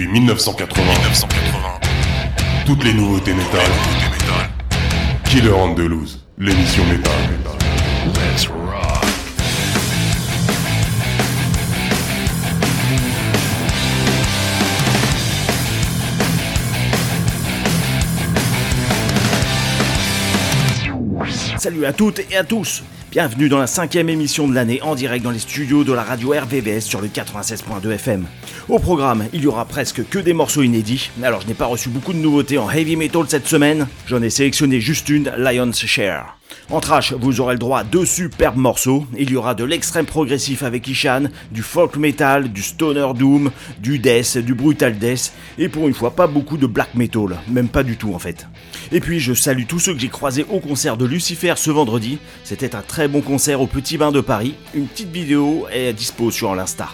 [0.00, 1.80] Depuis 1980, 1980
[2.64, 3.60] toutes les nouveautés métal.
[5.24, 7.12] Killer on the Loose, l'émission métal.
[8.06, 9.04] Let's rock.
[21.58, 25.24] Salut à toutes et à tous Bienvenue dans la cinquième émission de l'année en direct
[25.24, 28.24] dans les studios de la radio RVVS sur le 96.2 FM.
[28.68, 31.10] Au programme, il y aura presque que des morceaux inédits.
[31.20, 34.30] Alors je n'ai pas reçu beaucoup de nouveautés en heavy metal cette semaine, j'en ai
[34.30, 36.39] sélectionné juste une, Lion's Share.
[36.70, 39.06] En trash, vous aurez le droit à deux superbes morceaux.
[39.18, 43.98] Il y aura de l'extrême progressif avec Ishan, du folk metal, du stoner doom, du
[43.98, 47.82] death, du brutal death, et pour une fois pas beaucoup de black metal, même pas
[47.82, 48.46] du tout en fait.
[48.92, 52.18] Et puis je salue tous ceux que j'ai croisés au concert de Lucifer ce vendredi.
[52.44, 54.54] C'était un très bon concert au Petit Bain de Paris.
[54.74, 56.88] Une petite vidéo est à dispo sur l'Insta.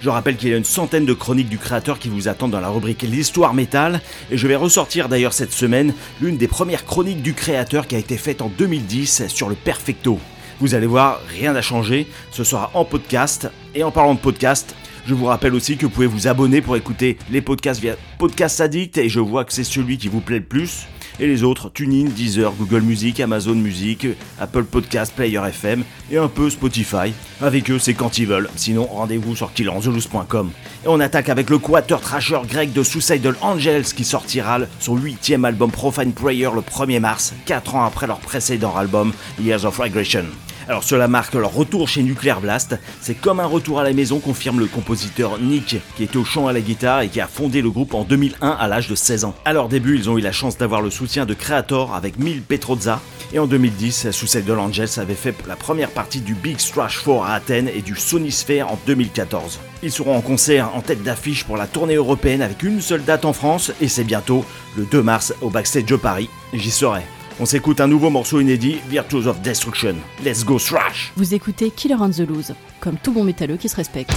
[0.00, 2.60] Je rappelle qu'il y a une centaine de chroniques du créateur qui vous attendent dans
[2.60, 7.20] la rubrique L'Histoire métal, et je vais ressortir d'ailleurs cette semaine l'une des premières chroniques
[7.20, 10.18] du créateur qui a été faite en 2010 sur le Perfecto.
[10.58, 14.74] Vous allez voir, rien n'a changé, ce sera en podcast, et en parlant de podcast,
[15.06, 18.58] je vous rappelle aussi que vous pouvez vous abonner pour écouter les podcasts via Podcast
[18.62, 20.86] Addict, et je vois que c'est celui qui vous plaît le plus
[21.20, 24.06] et les autres TuneIn, Deezer, Google Music, Amazon Music,
[24.40, 27.12] Apple Podcast, Player FM et un peu Spotify.
[27.40, 28.48] Avec eux, c'est quand ils veulent.
[28.56, 30.50] Sinon, rendez-vous sur killangelus.com.
[30.84, 35.44] Et on attaque avec le quater trasher grec de Suicidal Angels qui sortira son huitième
[35.44, 40.24] album Profane Prayer le 1er mars, 4 ans après leur précédent album Years of Regression.
[40.70, 44.20] Alors cela marque leur retour chez Nuclear Blast, c'est comme un retour à la maison
[44.20, 47.60] confirme le compositeur Nick qui était au chant à la guitare et qui a fondé
[47.60, 49.34] le groupe en 2001 à l'âge de 16 ans.
[49.44, 52.40] À leur début ils ont eu la chance d'avoir le soutien de Creator avec Mil
[52.40, 53.00] Petrozza
[53.32, 57.34] et en 2010 Suicidal Angels avait fait la première partie du Big Strash 4 à
[57.34, 59.58] Athènes et du Sony Sphere en 2014.
[59.82, 63.24] Ils seront en concert en tête d'affiche pour la tournée européenne avec une seule date
[63.24, 64.44] en France et c'est bientôt
[64.76, 66.30] le 2 mars au Backstage de Paris.
[66.52, 67.02] J'y serai.
[67.42, 69.94] On s'écoute un nouveau morceau inédit, Virtues of Destruction.
[70.22, 73.76] Let's go thrash Vous écoutez Killer on the Loose, comme tout bon métalleux qui se
[73.76, 74.12] respecte.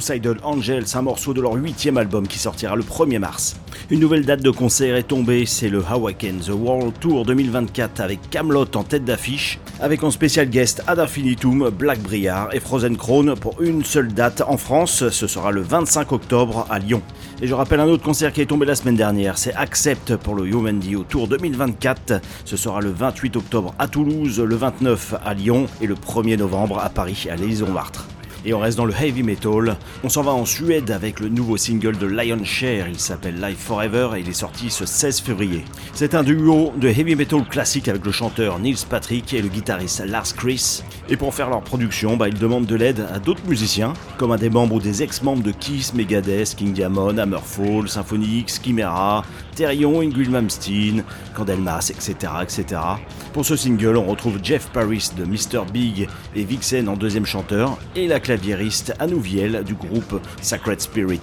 [0.00, 3.56] Suicidal Angels, un morceau de leur huitième album qui sortira le 1er mars.
[3.90, 8.30] Une nouvelle date de concert est tombée, c'est le Awaken The World Tour 2024 avec
[8.30, 13.34] Camelot en tête d'affiche, avec en spécial guest Ad Infinitum, Black Briar et Frozen Crown
[13.34, 17.02] pour une seule date en France, ce sera le 25 octobre à Lyon.
[17.40, 20.34] Et je rappelle un autre concert qui est tombé la semaine dernière, c'est Accept pour
[20.34, 25.34] le Human Dio Tour 2024, ce sera le 28 octobre à Toulouse, le 29 à
[25.34, 28.08] Lyon et le 1er novembre à Paris à l'Élysée-Montmartre.
[28.48, 29.76] Et on reste dans le heavy metal.
[30.02, 32.88] On s'en va en Suède avec le nouveau single de Lion Share.
[32.88, 35.66] Il s'appelle Life Forever et il est sorti ce 16 février.
[35.92, 40.02] C'est un duo de heavy metal classique avec le chanteur Nils Patrick et le guitariste
[40.06, 40.82] Lars Chris.
[41.10, 44.38] Et pour faire leur production, bah, ils demandent de l'aide à d'autres musiciens, comme à
[44.38, 49.24] des membres ou des ex-membres de Kiss, Megadeth, King Diamond, Hammerfall, Symphony X, Chimera,
[49.58, 51.02] Therion, Ingrid Malmsteen,
[51.34, 52.80] Candelmas, etc., etc.
[53.32, 55.64] Pour ce single, on retrouve Jeff Paris de Mr.
[55.72, 61.20] Big et Vixen en deuxième chanteur et la claviériste Anouviel du groupe Sacred Spirit.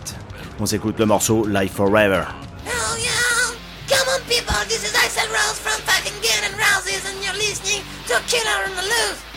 [0.60, 2.26] On s'écoute le morceau Life Forever.
[2.68, 3.56] Oh yeah!
[3.88, 7.84] Come on people, this is Isel Rose from fucking Gun and Roses and you're listening
[8.08, 9.35] to Killer on the Loose.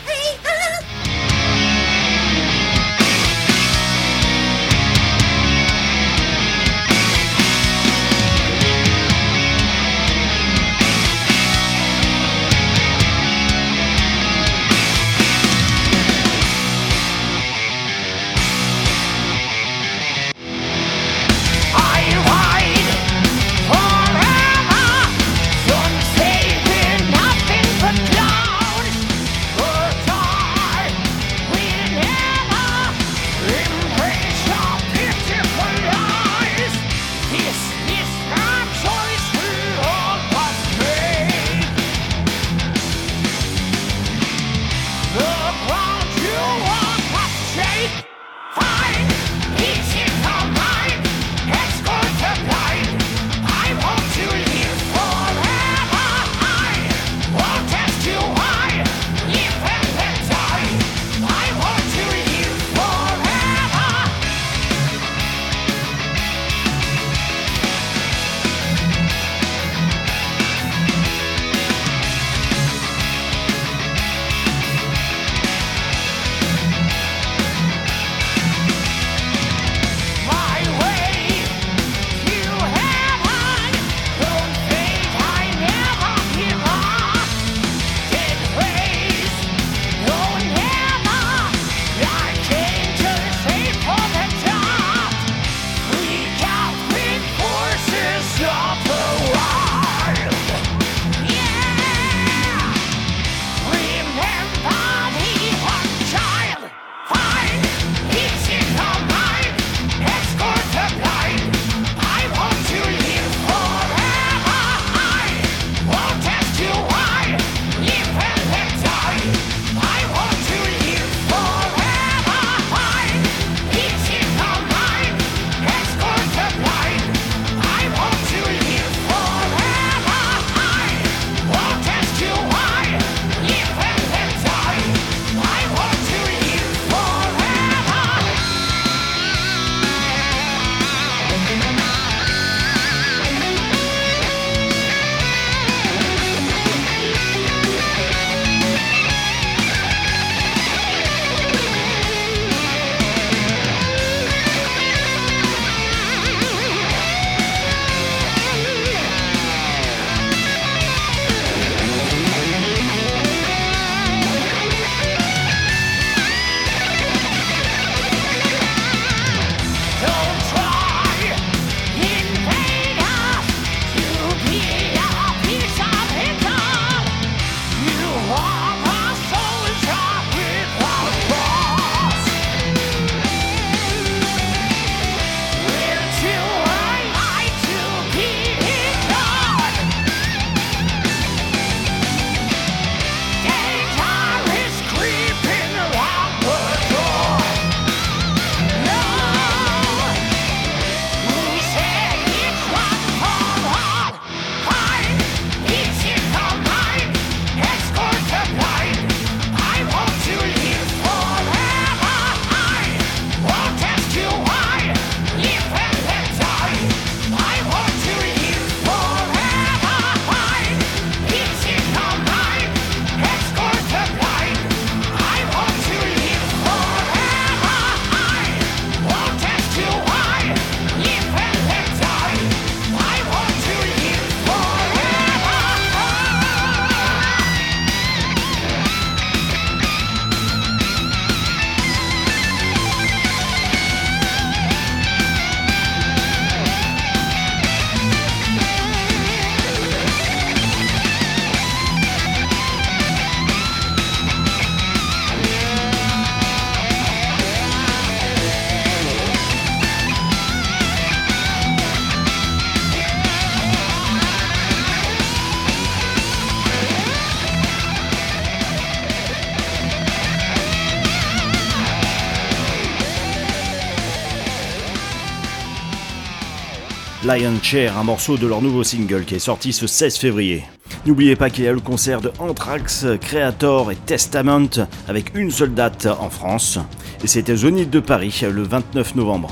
[277.29, 280.65] Lion Chair, un morceau de leur nouveau single qui est sorti ce 16 février.
[281.05, 284.71] N'oubliez pas qu'il y a le concert de Anthrax, Creator et Testament
[285.09, 286.79] avec une seule date en France,
[287.23, 289.51] et c'était Zénith de Paris le 29 novembre.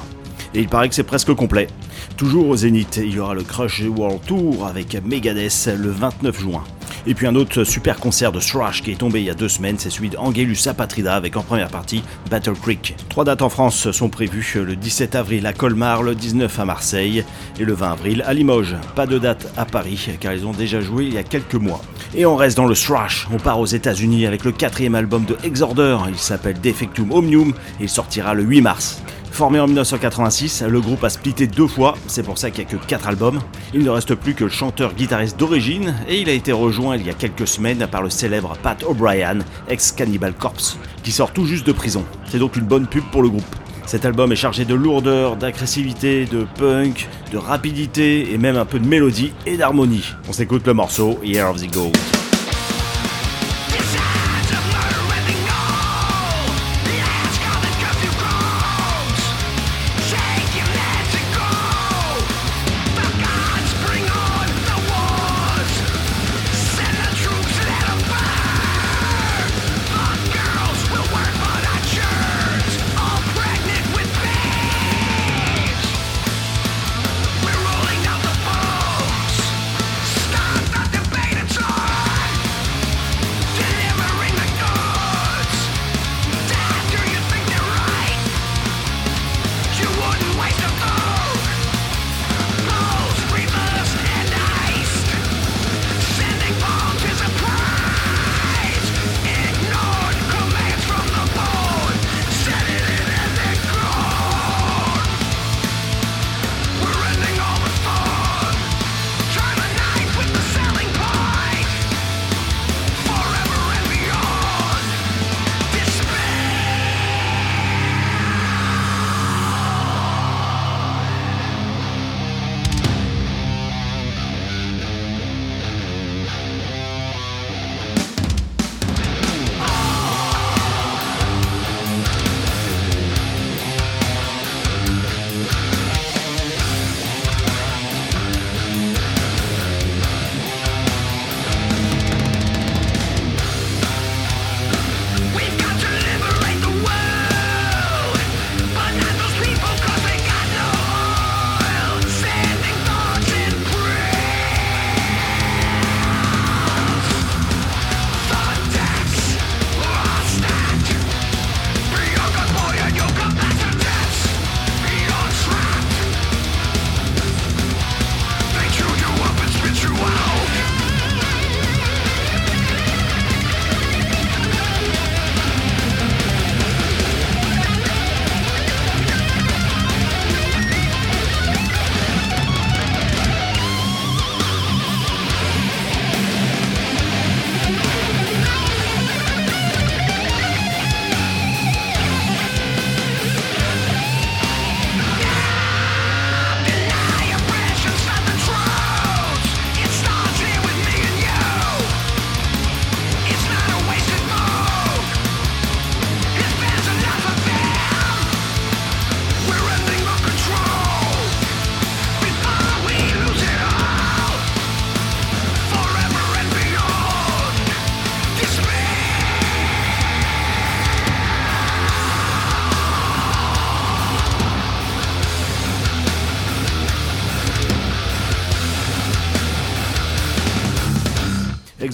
[0.54, 1.66] Et il paraît que c'est presque complet.
[2.16, 6.64] Toujours au Zénith, il y aura le Crush World Tour avec Megadeth le 29 juin.
[7.08, 9.48] Et puis un autre super concert de thrash qui est tombé il y a deux
[9.48, 12.96] semaines, c'est celui d'Angelus Apatrida avec en première partie Battle Creek.
[13.08, 17.24] Trois dates en France sont prévues, le 17 avril à Colmar, le 19 à Marseille
[17.60, 18.76] et le 20 avril à Limoges.
[18.96, 21.80] Pas de date à Paris car ils ont déjà joué il y a quelques mois.
[22.16, 25.36] Et on reste dans le thrash, on part aux États-Unis avec le quatrième album de
[25.44, 29.00] Exorder, il s'appelle Defectum Omnium et il sortira le 8 mars.
[29.36, 32.78] Formé en 1986, le groupe a splitté deux fois, c'est pour ça qu'il n'y a
[32.78, 33.38] que 4 albums.
[33.74, 37.10] Il ne reste plus que le chanteur-guitariste d'origine, et il a été rejoint il y
[37.10, 41.72] a quelques semaines par le célèbre Pat O'Brien, ex-Cannibal Corpse, qui sort tout juste de
[41.72, 42.06] prison.
[42.30, 43.56] C'est donc une bonne pub pour le groupe.
[43.84, 48.78] Cet album est chargé de lourdeur, d'agressivité, de punk, de rapidité et même un peu
[48.78, 50.14] de mélodie et d'harmonie.
[50.30, 51.70] On s'écoute le morceau Year of the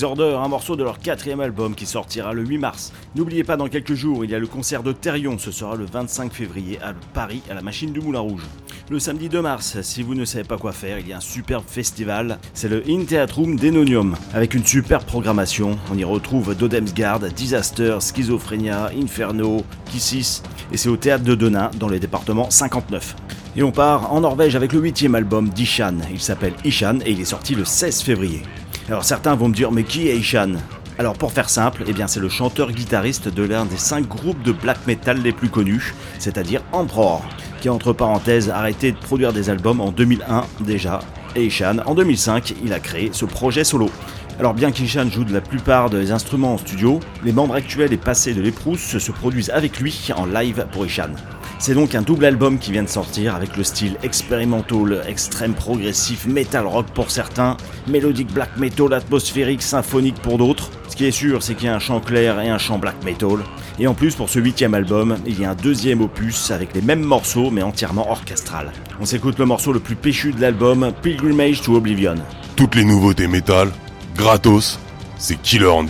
[0.04, 2.92] Un morceau de leur quatrième album qui sortira le 8 mars.
[3.14, 5.84] N'oubliez pas, dans quelques jours, il y a le concert de Therion, ce sera le
[5.84, 8.42] 25 février à Paris, à la machine du Moulin Rouge.
[8.90, 11.20] Le samedi 2 mars, si vous ne savez pas quoi faire, il y a un
[11.20, 15.78] superbe festival, c'est le In Theatrum Denonium, avec une superbe programmation.
[15.92, 20.42] On y retrouve Dodemsgard, Disaster, Schizophrénia, Inferno, Kissis,
[20.72, 23.14] et c'est au théâtre de Denain, dans le département 59.
[23.54, 25.98] Et on part en Norvège avec le huitième album d'Ishan.
[26.10, 28.42] Il s'appelle Ishan et il est sorti le 16 février.
[28.88, 30.54] Alors certains vont me dire mais qui est Ishan
[30.98, 34.52] alors pour faire simple, eh bien c'est le chanteur-guitariste de l'un des cinq groupes de
[34.52, 37.24] black metal les plus connus, c'est-à-dire Emperor,
[37.62, 41.00] qui entre parenthèses arrêté de produire des albums en 2001 déjà,
[41.34, 43.90] et Ishan en 2005 il a créé ce projet solo.
[44.38, 47.98] Alors bien qu'Ishan joue de la plupart des instruments en studio, les membres actuels et
[47.98, 51.14] passés de l'Éprousse se produisent avec lui en live pour Ishan.
[51.62, 56.26] C'est donc un double album qui vient de sortir avec le style expérimental, extrême progressif,
[56.26, 60.72] metal rock pour certains, mélodique black metal, atmosphérique, symphonique pour d'autres.
[60.88, 62.96] Ce qui est sûr, c'est qu'il y a un chant clair et un chant black
[63.04, 63.44] metal.
[63.78, 66.82] Et en plus, pour ce huitième album, il y a un deuxième opus avec les
[66.82, 68.72] mêmes morceaux mais entièrement orchestral.
[69.00, 72.16] On s'écoute le morceau le plus péchu de l'album, Pilgrimage to Oblivion.
[72.56, 73.68] Toutes les nouveautés métal,
[74.16, 74.80] gratos,
[75.16, 75.84] c'est Killer on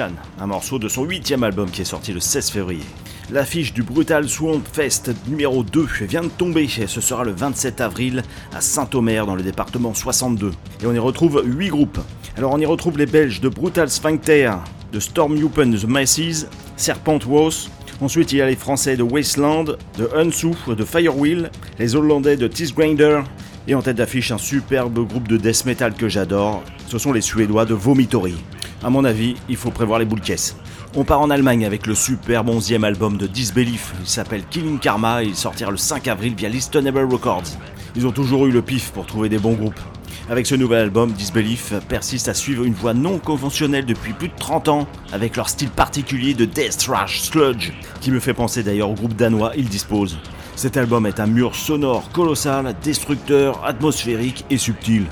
[0.00, 2.84] un morceau de son huitième album qui est sorti le 16 février.
[3.30, 7.80] L'affiche du Brutal Swamp Fest numéro 2 vient de tomber et ce sera le 27
[7.80, 8.22] avril
[8.54, 10.52] à Saint-Omer dans le département 62.
[10.82, 11.98] Et on y retrouve 8 groupes.
[12.36, 14.52] Alors on y retrouve les Belges de Brutal Sphincter,
[14.92, 17.70] de Storm Open The Masses, Serpent Wars,
[18.02, 19.64] Ensuite, il y a les Français de Wasteland,
[19.96, 23.22] de Unsu, de Firewheel, les Hollandais de Teeth Grinder,
[23.66, 27.22] et en tête d'affiche un superbe groupe de death metal que j'adore, ce sont les
[27.22, 28.34] Suédois de Vomitory.
[28.82, 30.56] À mon avis, il faut prévoir les boules caisses.
[30.94, 35.22] On part en Allemagne avec le superbe 11e album de Disbelief, il s'appelle Killing Karma
[35.22, 37.58] et il sortira le 5 avril via Listenable Records.
[37.96, 39.80] Ils ont toujours eu le pif pour trouver des bons groupes.
[40.28, 44.36] Avec ce nouvel album, Disbelief persiste à suivre une voie non conventionnelle depuis plus de
[44.36, 48.90] 30 ans, avec leur style particulier de death thrash sludge, qui me fait penser d'ailleurs
[48.90, 50.18] au groupe danois Ils Dispose.
[50.56, 55.04] Cet album est un mur sonore colossal, destructeur, atmosphérique et subtil.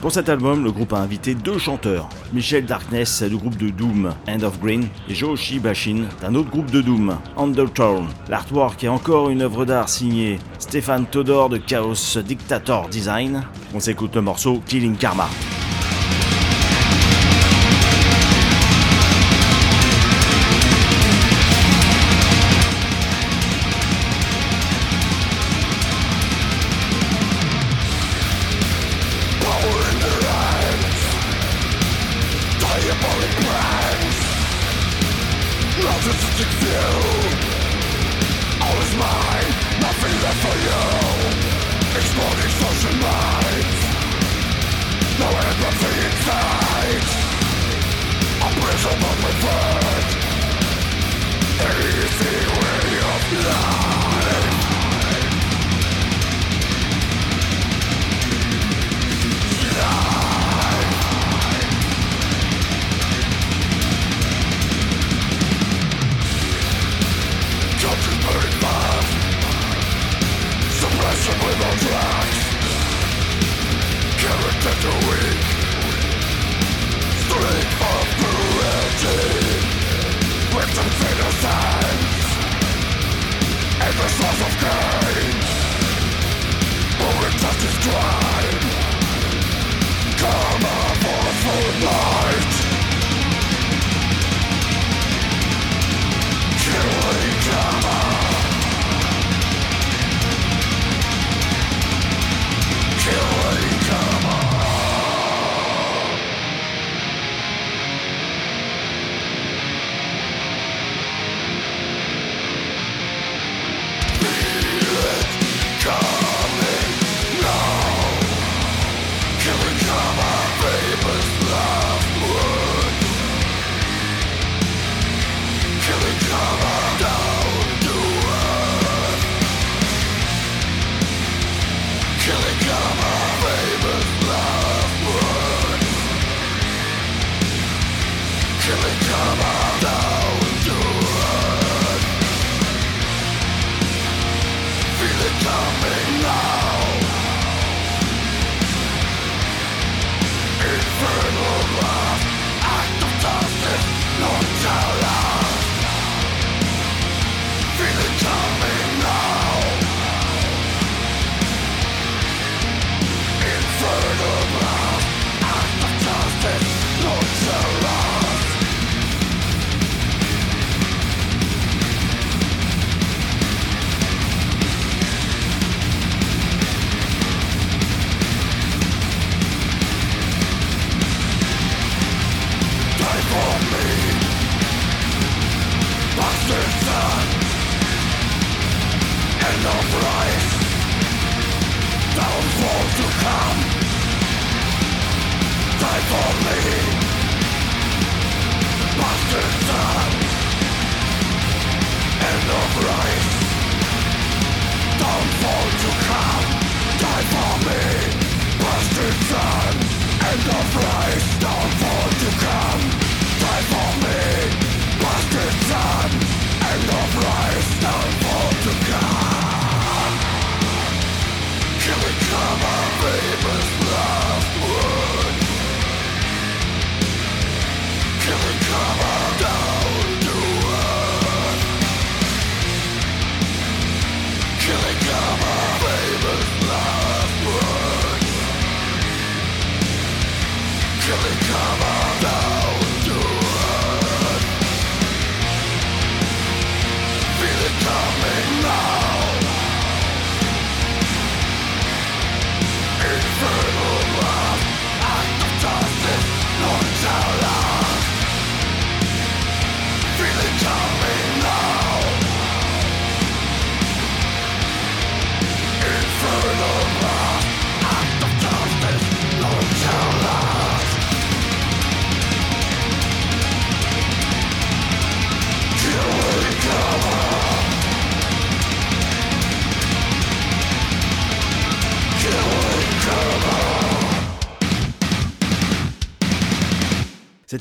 [0.00, 4.14] Pour cet album, le groupe a invité deux chanteurs, Michel Darkness du groupe de Doom
[4.26, 8.08] End of Green et Joshi Bashin d'un autre groupe de Doom, Undertone.
[8.30, 13.42] L'artwork est encore une œuvre d'art signée Stéphane Todor de Chaos Dictator Design.
[13.74, 15.28] On s'écoute le morceau Killing Karma.
[15.28, 15.59] Killing karma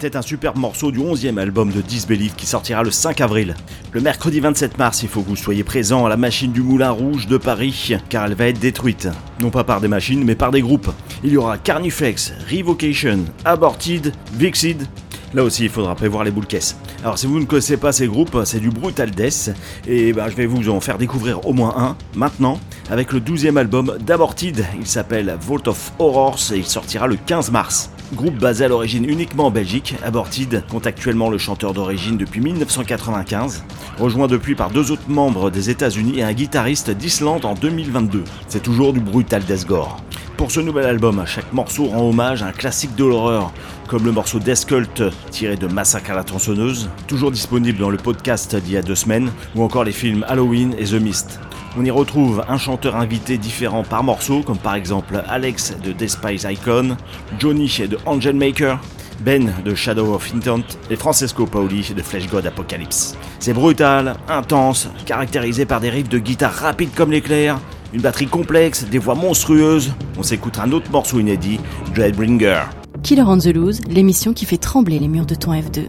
[0.01, 3.53] C'était un superbe morceau du 11e album de Disbelief qui sortira le 5 avril.
[3.91, 6.91] Le mercredi 27 mars, il faut que vous soyez présents à la machine du Moulin
[6.91, 9.09] Rouge de Paris, car elle va être détruite.
[9.41, 10.89] Non pas par des machines, mais par des groupes.
[11.21, 14.87] Il y aura Carnifex, Revocation, Aborted, Vixid,
[15.33, 16.77] Là aussi, il faudra prévoir les boules caisses.
[17.03, 19.51] Alors, si vous ne connaissez pas ces groupes, c'est du Brutal Death,
[19.85, 22.59] et bah, je vais vous en faire découvrir au moins un, maintenant,
[22.89, 24.65] avec le 12e album d'Aborted.
[24.79, 27.91] Il s'appelle Vault of Horrors et il sortira le 15 mars.
[28.13, 33.63] Groupe basé à l'origine uniquement en Belgique, Aborted compte actuellement le chanteur d'origine depuis 1995,
[33.99, 38.23] rejoint depuis par deux autres membres des États-Unis et un guitariste d'Islande en 2022.
[38.47, 40.01] C'est toujours du Brutal Death Gore.
[40.37, 43.51] Pour ce nouvel album, chaque morceau rend hommage à un classique de l'horreur,
[43.87, 47.97] comme le morceau Death Cult tiré de Massacre à la tronçonneuse, toujours disponible dans le
[47.97, 51.39] podcast d'il y a deux semaines, ou encore les films Halloween et The Mist.
[51.77, 56.47] On y retrouve un chanteur invité différent par morceau, comme par exemple Alex de Despise
[56.49, 56.97] Icon,
[57.37, 58.79] Johnny de Angel Maker,
[59.23, 63.15] Ben de Shadow of Intent et Francesco Paoli de Flesh God Apocalypse.
[63.39, 67.59] C'est brutal, intense, caractérisé par des riffs de guitare rapides comme l'éclair,
[67.93, 69.93] une batterie complexe, des voix monstrueuses.
[70.17, 71.59] On s'écoute un autre morceau inédit,
[71.93, 72.63] Dreadbringer.
[73.03, 75.87] Killer on the Loose, l'émission qui fait trembler les murs de ton F2.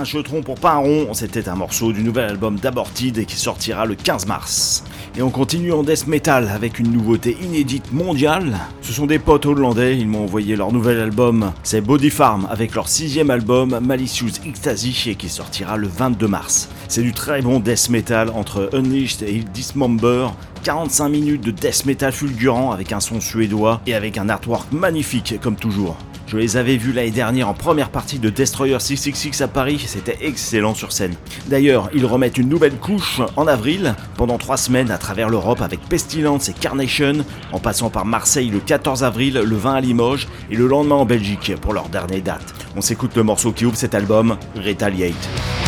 [0.00, 3.84] Plein chetron pour pas un rond, c'était un morceau du nouvel album d'Aborted qui sortira
[3.84, 4.82] le 15 mars.
[5.14, 8.56] Et on continue en death metal avec une nouveauté inédite mondiale.
[8.80, 12.74] Ce sont des potes hollandais, ils m'ont envoyé leur nouvel album, c'est Body Farm avec
[12.74, 16.70] leur sixième album Malicious Ecstasy et qui sortira le 22 mars.
[16.88, 20.28] C'est du très bon death metal entre Unleashed et Dismember,
[20.62, 25.34] 45 minutes de death metal fulgurant avec un son suédois et avec un artwork magnifique
[25.42, 25.98] comme toujours.
[26.30, 30.16] Je les avais vus l'année dernière en première partie de Destroyer 666 à Paris, c'était
[30.20, 31.16] excellent sur scène.
[31.48, 35.80] D'ailleurs, ils remettent une nouvelle couche en avril, pendant trois semaines à travers l'Europe avec
[35.80, 40.54] Pestilence et Carnation, en passant par Marseille le 14 avril, le 20 à Limoges et
[40.54, 42.54] le lendemain en Belgique pour leur dernière date.
[42.76, 45.59] On s'écoute le morceau qui ouvre cet album, Retaliate.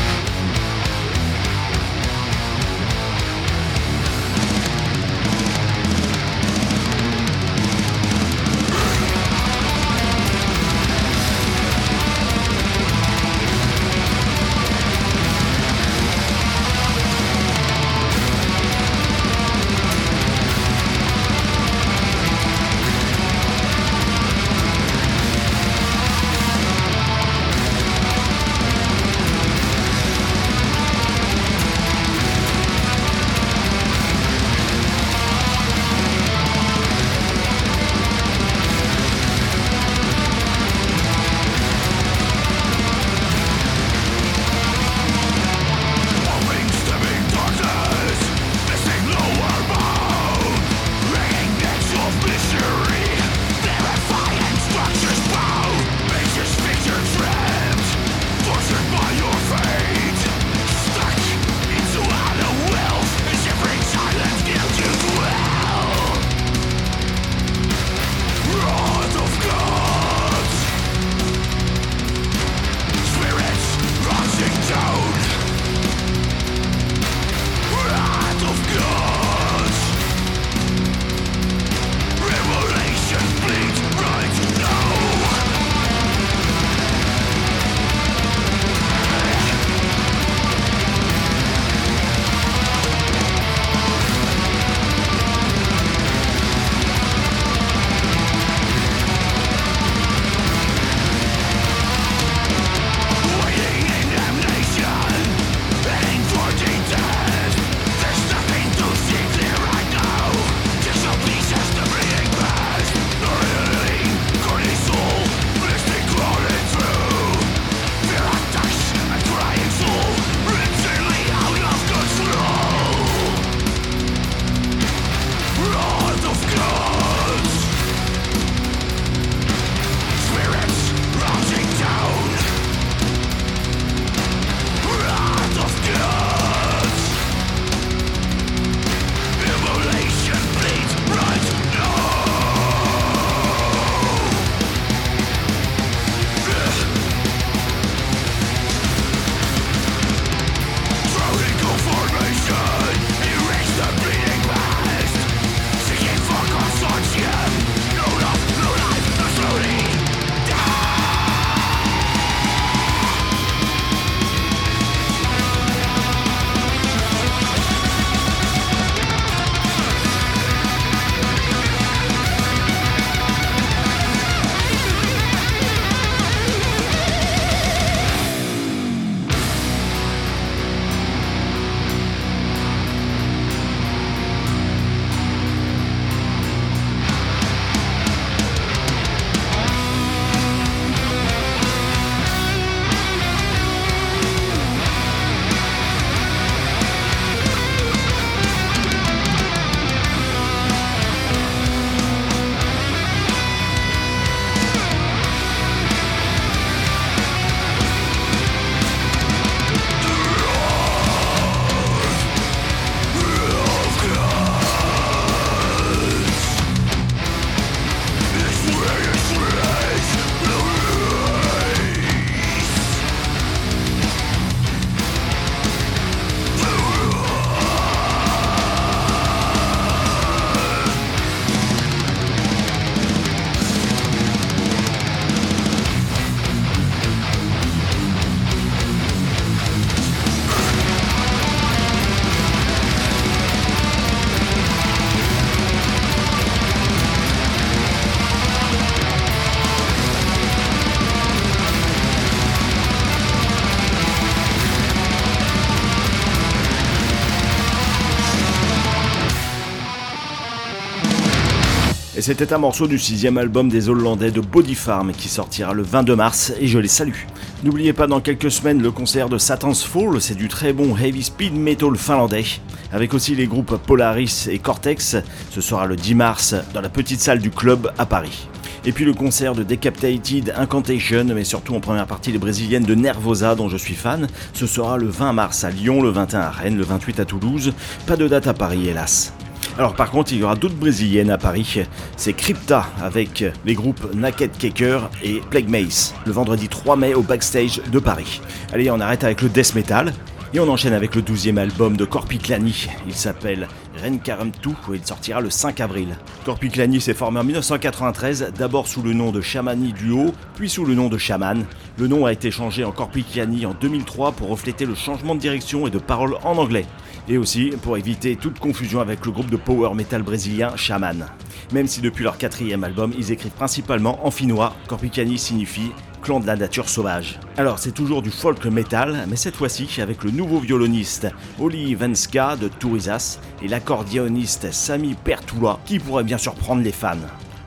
[262.23, 265.83] Et c'était un morceau du sixième album des Hollandais de Body Farm qui sortira le
[265.83, 267.27] 22 mars et je les salue.
[267.65, 271.25] N'oubliez pas dans quelques semaines le concert de Satan's Fall, c'est du très bon heavy
[271.25, 272.45] speed metal finlandais,
[272.93, 275.17] avec aussi les groupes Polaris et Cortex,
[275.51, 278.47] ce sera le 10 mars dans la petite salle du club à Paris.
[278.85, 282.95] Et puis le concert de Decapitated Incantation, mais surtout en première partie les brésiliennes de
[282.95, 286.51] Nervosa dont je suis fan, ce sera le 20 mars à Lyon, le 21 à
[286.51, 287.73] Rennes, le 28 à Toulouse,
[288.07, 289.33] pas de date à Paris hélas.
[289.79, 291.81] Alors par contre, il y aura d'autres brésiliennes à Paris.
[292.17, 297.23] C'est Crypta avec les groupes Naked Caker et Plague Mace le vendredi 3 mai au
[297.23, 298.41] backstage de Paris.
[298.73, 300.13] Allez, on arrête avec le death metal
[300.55, 302.89] et on enchaîne avec le 12e album de Corpiclani.
[303.07, 303.67] Il s'appelle
[304.03, 306.09] Renkaremtu et il sortira le 5 avril.
[306.45, 310.95] Corpiclani s'est formé en 1993, d'abord sous le nom de Shamani Duo, puis sous le
[310.95, 311.65] nom de Shaman.
[311.97, 315.87] Le nom a été changé en Corpiclani en 2003 pour refléter le changement de direction
[315.87, 316.85] et de parole en anglais
[317.29, 321.27] et aussi pour éviter toute confusion avec le groupe de power metal brésilien Shaman.
[321.73, 325.93] Même si depuis leur quatrième album, ils écrivent principalement en finnois, Corpicani signifie
[326.23, 327.39] clan de la nature sauvage.
[327.57, 331.27] Alors c'est toujours du folk metal, mais cette fois-ci avec le nouveau violoniste
[331.61, 337.17] Oli Venska de Tourisas et l'accordéoniste Sami Pertula qui pourrait bien surprendre les fans.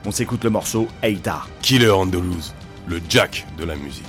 [0.04, 1.42] On s'écoute le morceau Eita.
[1.62, 2.54] Killer Andalouse,
[2.88, 4.06] le jack de la musique.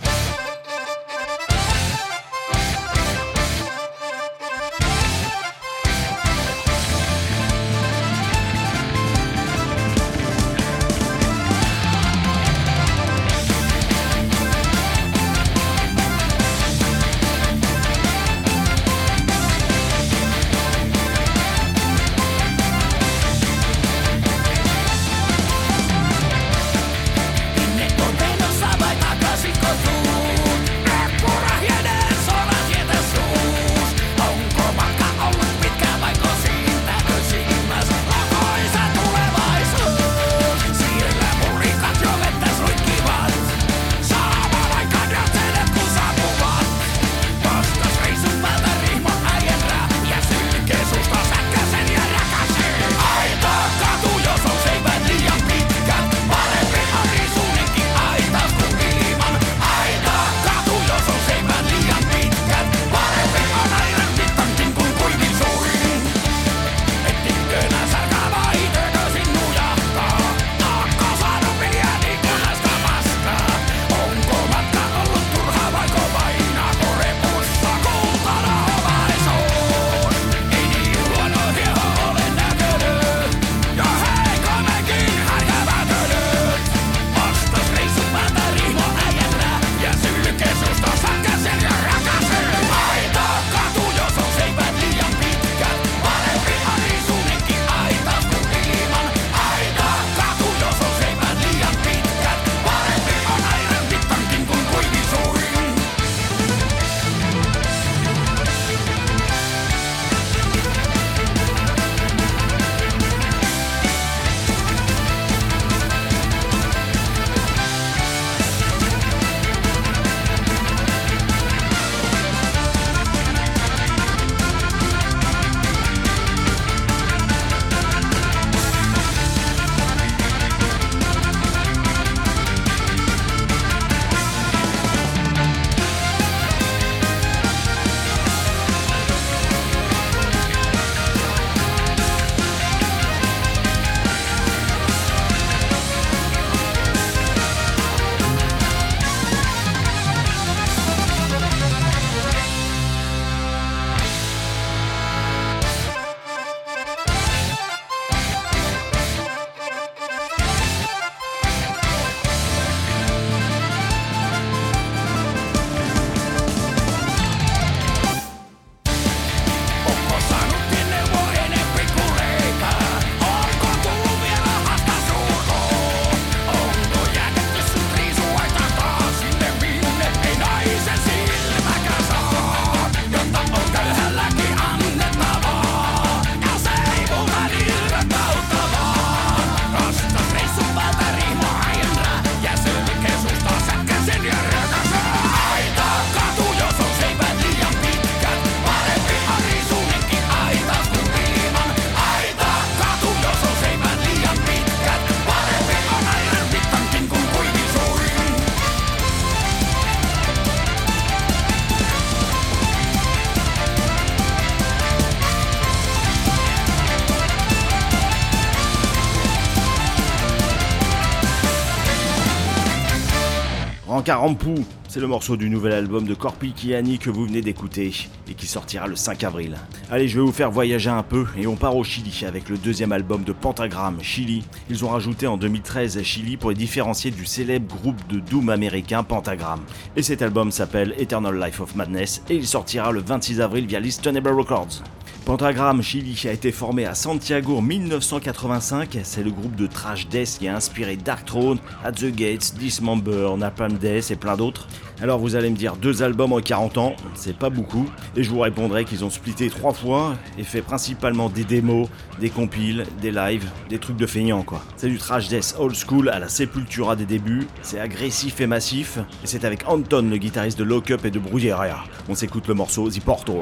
[224.16, 224.55] Rampou,
[224.88, 227.91] c'est le morceau du nouvel album de Corpi Kiani que vous venez d'écouter
[228.30, 229.58] et qui sortira le 5 avril.
[229.91, 232.58] Allez, je vais vous faire voyager un peu et on part au Chili avec le
[232.58, 234.45] deuxième album de Pentagram, Chili.
[234.70, 239.03] Ils ont rajouté en 2013 Chili pour les différencier du célèbre groupe de doom américain
[239.03, 239.60] Pentagram.
[239.95, 243.80] Et cet album s'appelle Eternal Life of Madness et il sortira le 26 avril via
[243.80, 244.84] Listenable Records.
[245.28, 248.98] Pentagram Chili a été formé à Santiago en 1985.
[249.04, 253.32] C'est le groupe de trash death qui a inspiré Dark Throne, At the Gates, Dismember,
[253.38, 254.70] Napalm Death et plein d'autres.
[255.02, 258.30] Alors vous allez me dire deux albums en 40 ans, c'est pas beaucoup, et je
[258.30, 261.90] vous répondrai qu'ils ont splitté trois fois et fait principalement des démos,
[262.22, 264.64] des compiles, des lives, des trucs de feignants quoi.
[264.78, 268.98] C'est du trash death old school à la Sepultura des débuts, c'est agressif et massif,
[268.98, 271.80] et c'est avec Anton, le guitariste de Lock Up et de Brujeria.
[272.08, 273.42] On s'écoute le morceau The Portal.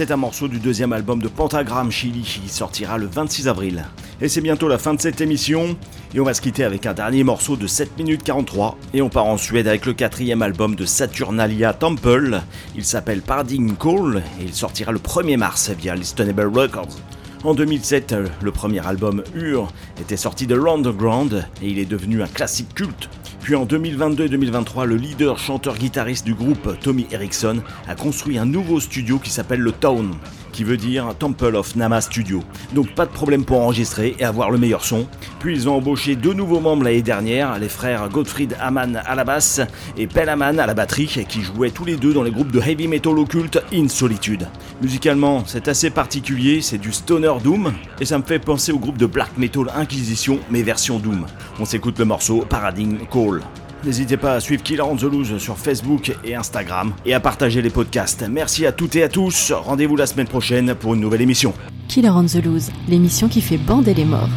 [0.00, 3.84] C'était un morceau du deuxième album de Pentagram Chili qui sortira le 26 avril.
[4.22, 5.76] Et c'est bientôt la fin de cette émission,
[6.14, 9.10] et on va se quitter avec un dernier morceau de 7 minutes 43, et on
[9.10, 12.40] part en Suède avec le quatrième album de Saturnalia Temple.
[12.74, 16.96] Il s'appelle Paradigm Call, et il sortira le 1er mars via Listenable Records.
[17.44, 19.68] En 2007, le premier album Ur
[20.00, 23.10] était sorti de l'Underground et il est devenu un classique culte.
[23.42, 28.44] Puis en 2022 et 2023, le leader chanteur-guitariste du groupe, Tommy Erickson, a construit un
[28.44, 30.10] nouveau studio qui s'appelle le Town
[30.52, 32.42] qui veut dire Temple of Nama Studio.
[32.74, 35.06] Donc pas de problème pour enregistrer et avoir le meilleur son.
[35.38, 39.24] Puis ils ont embauché deux nouveaux membres l'année dernière, les frères Gottfried Amann à la
[39.24, 39.60] basse
[39.96, 42.60] et Pell Amann à la batterie, qui jouaient tous les deux dans les groupes de
[42.60, 44.46] heavy metal occulte In Solitude.
[44.82, 48.98] Musicalement, c'est assez particulier, c'est du stoner doom, et ça me fait penser au groupe
[48.98, 51.26] de black metal Inquisition, mais version doom.
[51.58, 53.42] On s'écoute le morceau Paradigm Call.
[53.84, 57.62] N'hésitez pas à suivre Killer on the Loose sur Facebook et Instagram et à partager
[57.62, 58.26] les podcasts.
[58.28, 59.52] Merci à toutes et à tous.
[59.52, 61.54] Rendez-vous la semaine prochaine pour une nouvelle émission.
[61.88, 64.28] Killer on the Loose, l'émission qui fait bander les morts.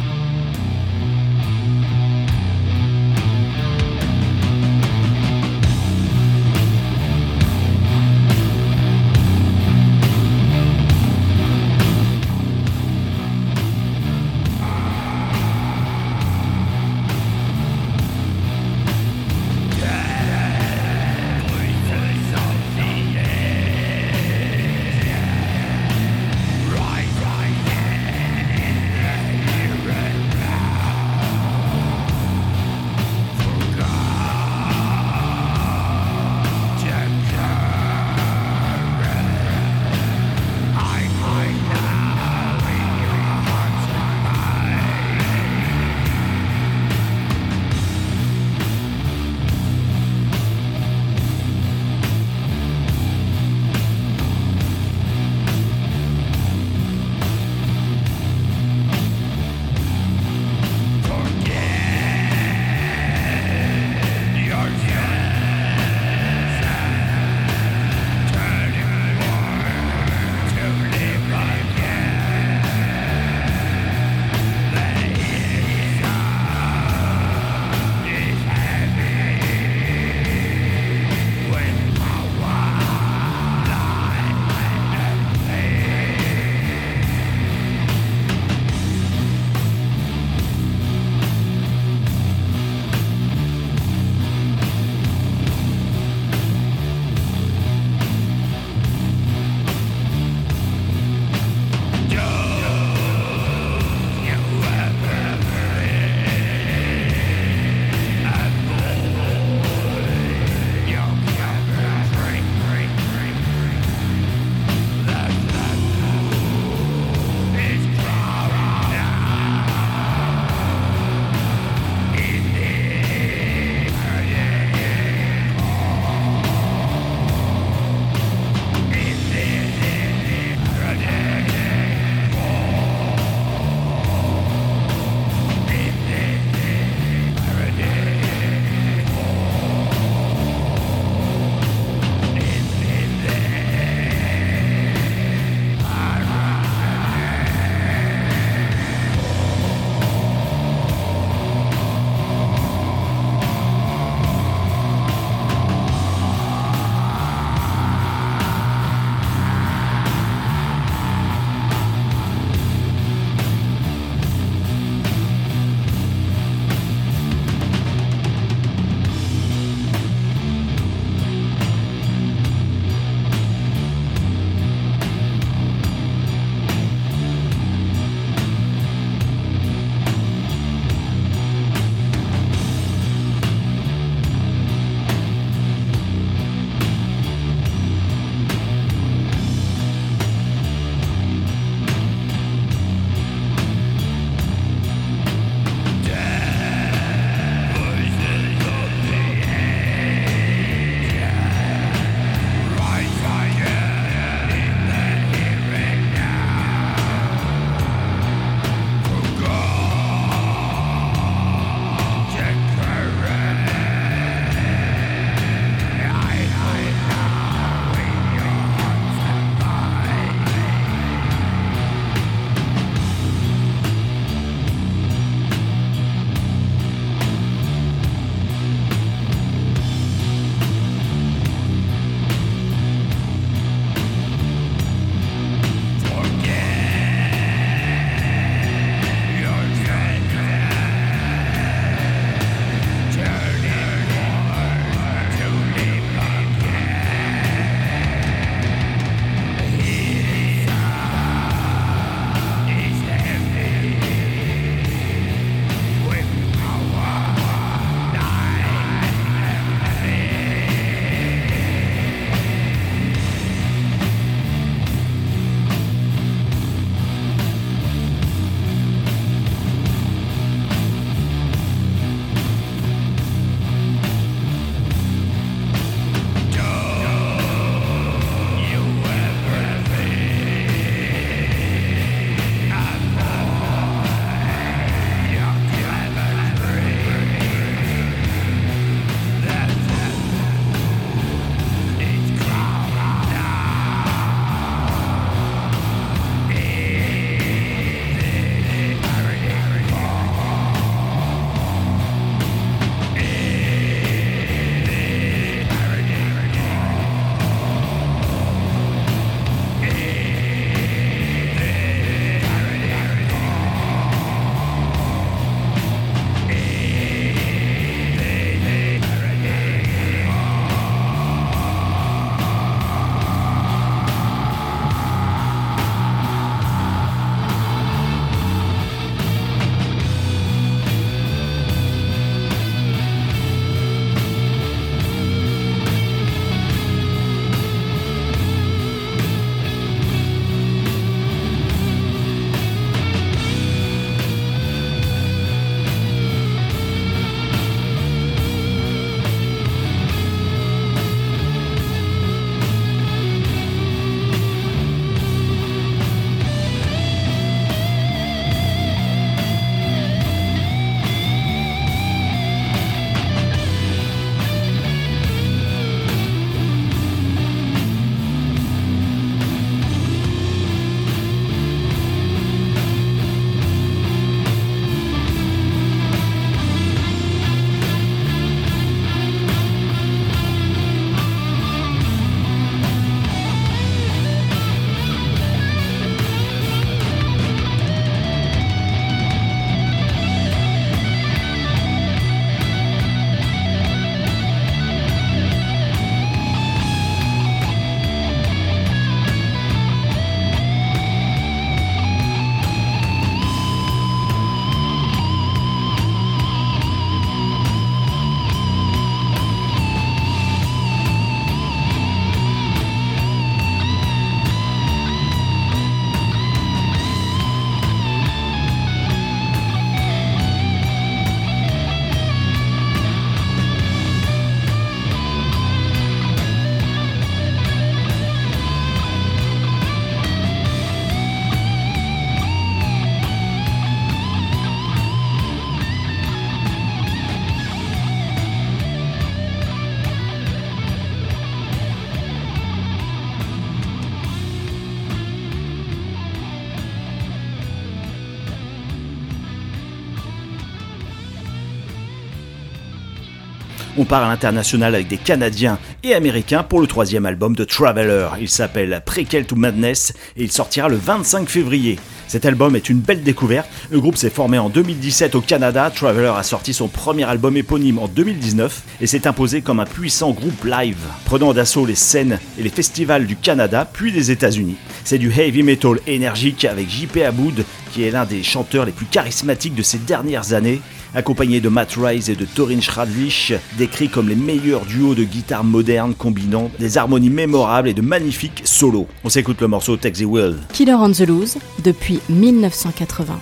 [453.96, 458.26] On part à l'international avec des Canadiens et Américains pour le troisième album de Traveler.
[458.40, 462.00] Il s'appelle Prequel to Madness et il sortira le 25 février.
[462.26, 463.68] Cet album est une belle découverte.
[463.92, 465.92] Le groupe s'est formé en 2017 au Canada.
[465.94, 470.32] Traveler a sorti son premier album éponyme en 2019 et s'est imposé comme un puissant
[470.32, 474.76] groupe live, prenant d'assaut les scènes et les festivals du Canada puis des États-Unis.
[475.04, 479.06] C'est du heavy metal énergique avec JP Aboud, qui est l'un des chanteurs les plus
[479.06, 480.80] charismatiques de ces dernières années
[481.14, 485.64] accompagné de Matt Rice et de Torin Schradlich, décrits comme les meilleurs duos de guitare
[485.64, 489.06] moderne combinant des harmonies mémorables et de magnifiques solos.
[489.24, 490.56] On s'écoute le morceau Taxi Will.
[490.72, 493.38] Killer on the Loose depuis 1980.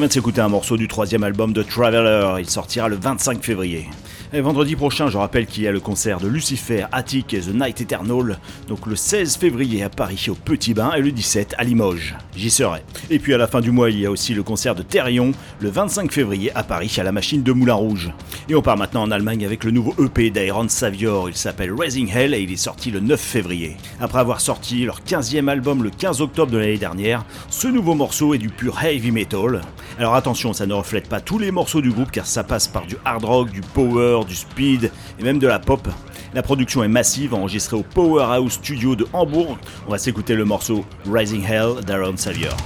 [0.00, 2.36] Vient de s'écouter un morceau du troisième album de Traveler.
[2.38, 3.86] Il sortira le 25 février.
[4.32, 7.80] Vendredi prochain, je rappelle qu'il y a le concert de Lucifer, Attic et The Night
[7.80, 12.14] Eternal, donc le 16 février à Paris au Petit Bain et le 17 à Limoges.
[12.36, 12.82] J'y serai.
[13.10, 15.32] Et puis à la fin du mois, il y a aussi le concert de Therion,
[15.58, 18.12] le 25 février à Paris à la machine de Moulin Rouge.
[18.48, 21.28] Et on part maintenant en Allemagne avec le nouveau EP d'Iron Savior.
[21.28, 23.76] Il s'appelle Raising Hell et il est sorti le 9 février.
[24.00, 28.32] Après avoir sorti leur 15e album le 15 octobre de l'année dernière, ce nouveau morceau
[28.32, 29.60] est du pur heavy metal.
[29.98, 32.86] Alors attention, ça ne reflète pas tous les morceaux du groupe car ça passe par
[32.86, 35.88] du hard rock, du power, du speed et même de la pop.
[36.34, 39.58] La production est massive, enregistrée au Powerhouse Studio de Hambourg.
[39.86, 42.56] On va s'écouter le morceau Rising Hell d'Aaron Savior.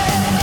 [0.00, 0.39] Yeah.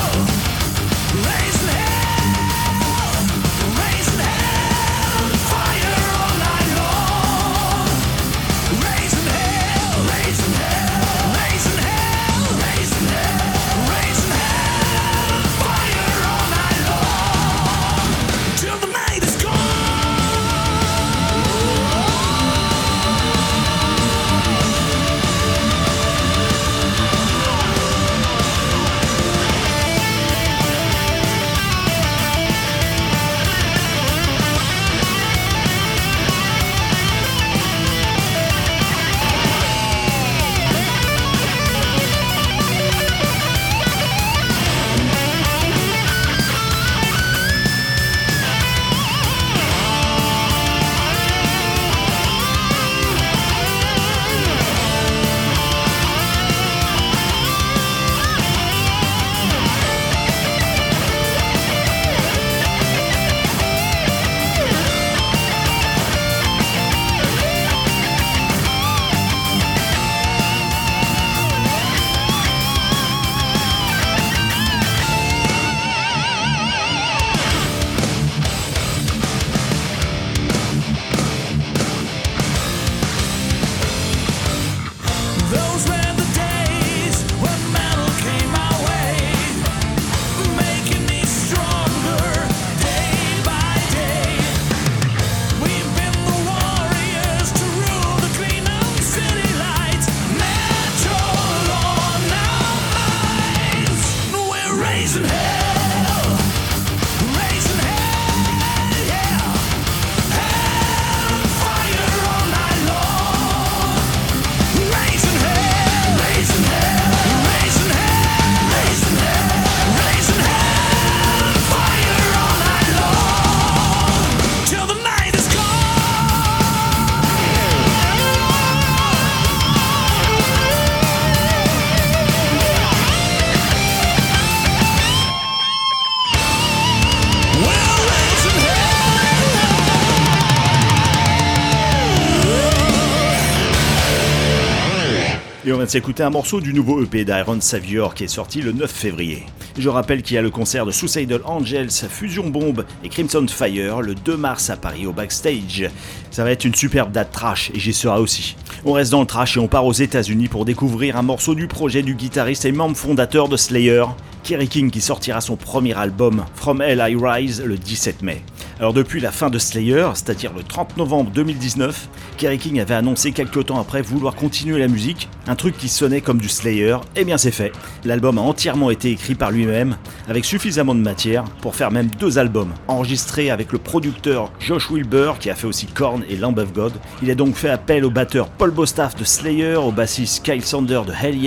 [145.89, 149.45] S'écouter un morceau du nouveau EP d'Iron Savior qui est sorti le 9 février.
[149.77, 154.01] Je rappelle qu'il y a le concert de Suicidal Angels, Fusion Bomb et Crimson Fire
[154.01, 155.89] le 2 mars à Paris au backstage.
[156.31, 158.57] Ça va être une superbe date trash et j'y serai aussi.
[158.85, 161.67] On reste dans le trash et on part aux États-Unis pour découvrir un morceau du
[161.67, 164.05] projet du guitariste et membre fondateur de Slayer,
[164.43, 168.41] Kerry King, qui sortira son premier album From Hell I Rise le 17 mai.
[168.79, 173.31] Alors depuis la fin de Slayer, c'est-à-dire le 30 novembre 2019, Kerry King avait annoncé
[173.31, 177.21] quelques temps après vouloir continuer la musique, un truc qui sonnait comme du Slayer, et
[177.21, 177.71] eh bien c'est fait.
[178.03, 182.37] L'album a entièrement été écrit par lui-même, avec suffisamment de matière pour faire même deux
[182.37, 186.73] albums, enregistrés avec le producteur Josh Wilbur qui a fait aussi Korn et Lamb of
[186.73, 186.93] God.
[187.21, 191.01] Il a donc fait appel au batteur Paul Bostaff de Slayer, au bassiste Kyle Sander
[191.07, 191.37] de Hell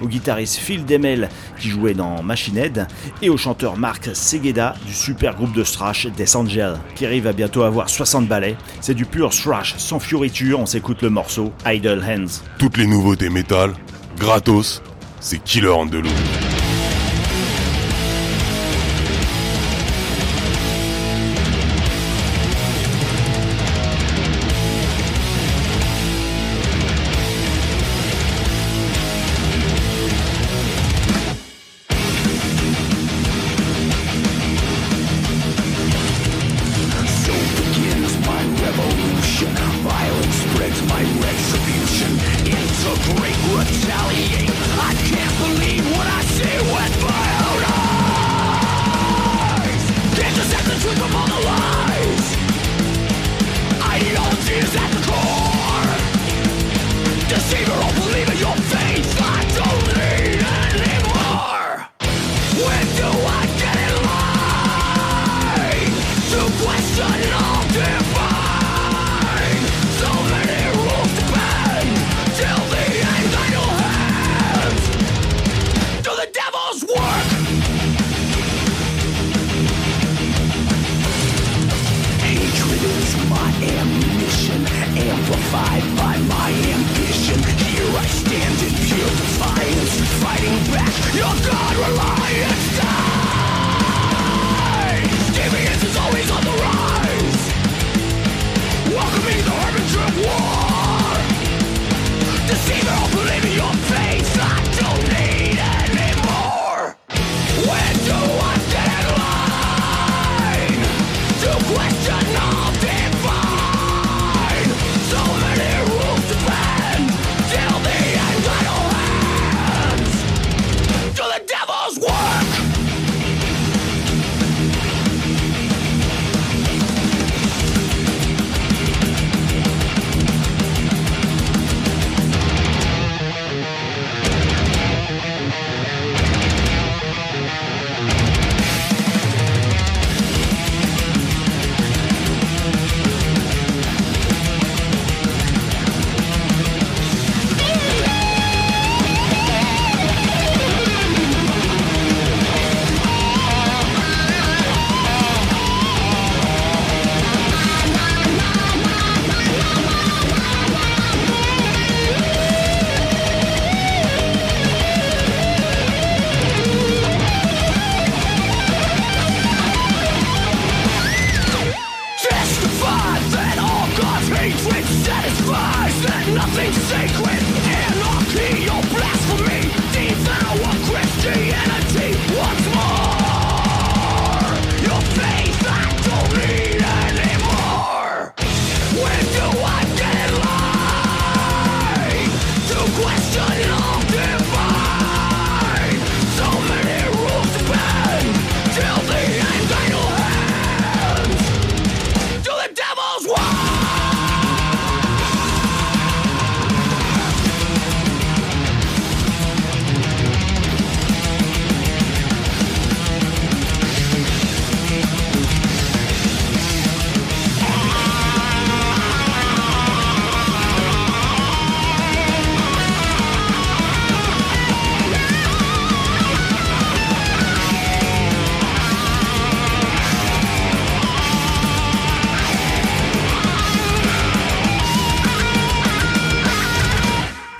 [0.00, 2.86] au guitariste Phil Demel qui jouait dans Machine Head,
[3.20, 7.32] et au chanteur Mark Segeda du super groupe de thrash Death Angel qui arrive à
[7.32, 8.56] bientôt avoir 60 ballets.
[8.80, 12.42] C'est du pur thrash sans fioriture, on s'écoute le morceau Idle Hands.
[12.58, 13.28] Toutes les nouveautés
[14.16, 14.82] gratos,
[15.20, 16.08] c'est Killer Andalou.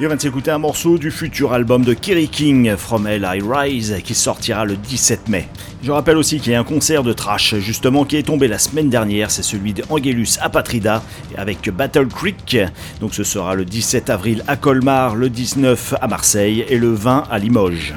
[0.01, 3.29] Et on vient de s'écouter un morceau du futur album de Kerry King, From Hell
[3.31, 5.47] I Rise, qui sortira le 17 mai.
[5.83, 8.59] Je rappelle aussi qu'il y a un concert de trash, justement, qui est tombé la
[8.59, 11.03] semaine dernière, c'est celui de Angelus Apatrida,
[11.37, 12.57] avec Battle Creek.
[13.03, 17.25] Donc ce sera le 17 avril à Colmar, le 19 à Marseille et le 20
[17.31, 17.93] à Limoges.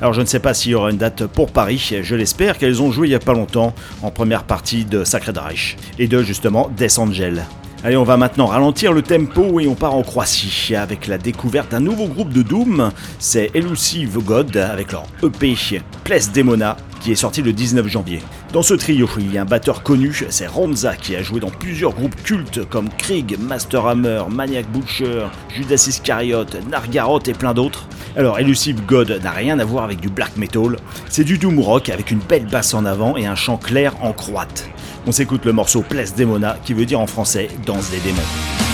[0.00, 2.80] Alors je ne sais pas s'il y aura une date pour Paris, je l'espère qu'elles
[2.80, 6.22] ont joué il n'y a pas longtemps en première partie de Sacred Reich et de
[6.22, 7.44] justement Death Angel.
[7.84, 11.72] Allez, on va maintenant ralentir le tempo et on part en Croatie avec la découverte
[11.72, 12.92] d'un nouveau groupe de Doom.
[13.18, 15.56] C'est Elusive God avec leur EP
[16.04, 18.20] Place Demona qui est sorti le 19 janvier.
[18.52, 21.50] Dans ce trio, il y a un batteur connu, c'est Ronza qui a joué dans
[21.50, 27.88] plusieurs groupes cultes comme Krieg, Master Hammer, Maniac Butcher, Judas Iscariot, Nargaroth et plein d'autres.
[28.16, 30.76] Alors Elusive God n'a rien à voir avec du black metal,
[31.08, 34.12] c'est du doom rock avec une belle basse en avant et un chant clair en
[34.12, 34.70] croate.
[35.06, 38.71] On s'écoute le morceau Place Demona qui veut dire en français Danse des démons.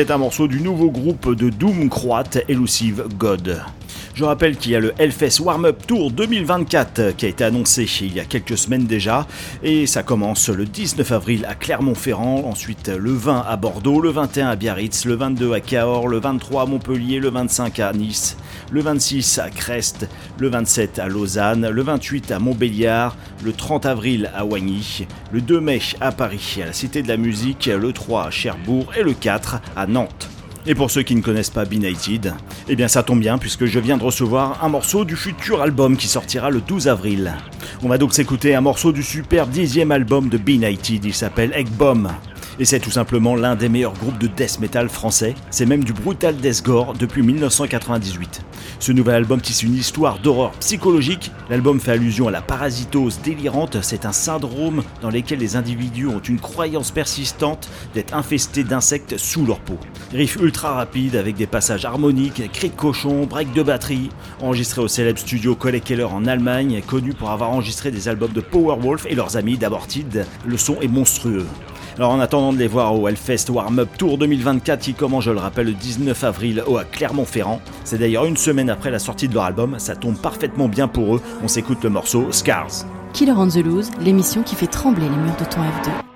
[0.00, 3.62] C'était un morceau du nouveau groupe de Doom croate Elusive God.
[4.14, 8.14] Je rappelle qu'il y a le Hellfest Warm-Up Tour 2024 qui a été annoncé il
[8.14, 9.26] y a quelques semaines déjà
[9.62, 14.48] et ça commence le 19 avril à Clermont-Ferrand, ensuite le 20 à Bordeaux, le 21
[14.48, 18.38] à Biarritz, le 22 à Cahors, le 23 à Montpellier, le 25 à Nice,
[18.70, 24.30] le 26 à Crest, le 27 à Lausanne, le 28 à Montbéliard, le 30 avril
[24.34, 28.26] à Wagny, le 2 mai à Paris, à la Cité de la Musique, le 3
[28.26, 30.28] à Cherbourg et le 4 à Nantes.
[30.66, 32.34] Et pour ceux qui ne connaissent pas Benighted,
[32.68, 35.96] eh bien ça tombe bien puisque je viens de recevoir un morceau du futur album
[35.96, 37.32] qui sortira le 12 avril.
[37.82, 41.68] On va donc s'écouter un morceau du super dixième album de Benighted, il s'appelle Egg
[41.70, 42.10] Bomb.
[42.60, 45.94] Et c'est tout simplement l'un des meilleurs groupes de death metal français, c'est même du
[45.94, 48.42] brutal death gore depuis 1998.
[48.78, 53.78] Ce nouvel album tisse une histoire d'horreur psychologique, l'album fait allusion à la parasitose délirante,
[53.80, 59.46] c'est un syndrome dans lequel les individus ont une croyance persistante d'être infestés d'insectes sous
[59.46, 59.78] leur peau.
[60.12, 64.10] Riff ultra rapide avec des passages harmoniques, cris de cochon, break de batterie,
[64.42, 68.42] enregistré au célèbre studio Cole Keller en Allemagne, connu pour avoir enregistré des albums de
[68.42, 71.46] Powerwolf et leurs amis d'Abortid, le son est monstrueux.
[72.00, 75.38] Alors en attendant de les voir au Hellfest Warm-Up Tour 2024 qui commence, je le
[75.38, 79.34] rappelle, le 19 avril au à Clermont-Ferrand, c'est d'ailleurs une semaine après la sortie de
[79.34, 82.86] leur album, ça tombe parfaitement bien pour eux, on s'écoute le morceau Scars.
[83.12, 86.09] Killer on the Loose, l'émission qui fait trembler les murs de ton F2.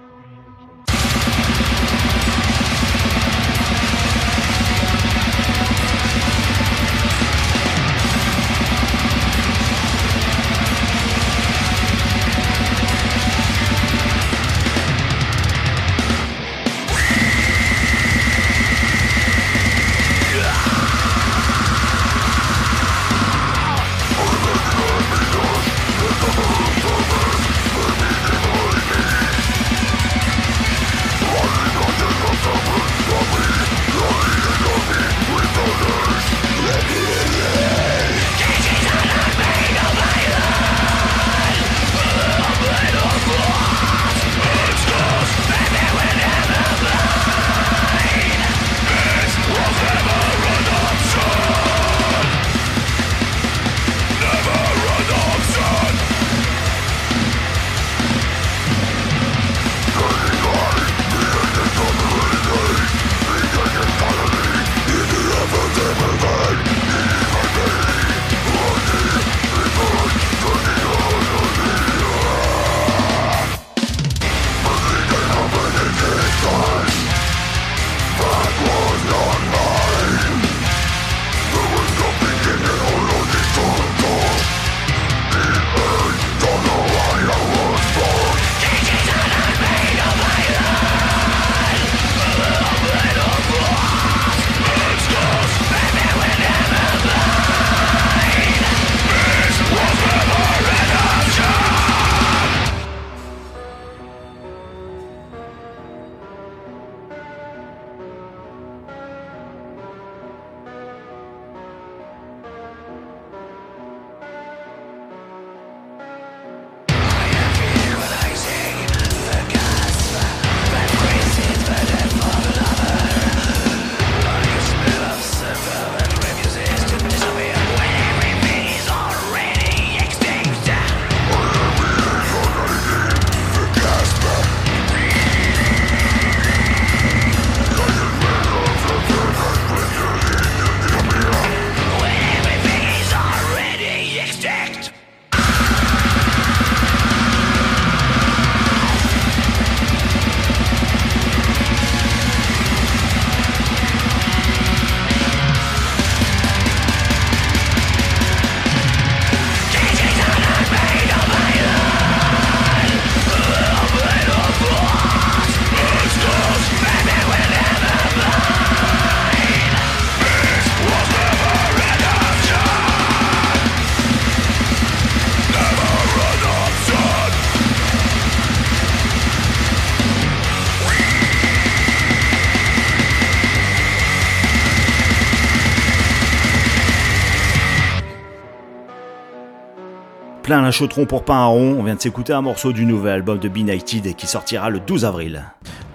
[190.65, 193.13] Plein un chaudron pour pain à rond, on vient de s'écouter un morceau du nouvel
[193.13, 195.45] album de Benighted qui sortira le 12 avril.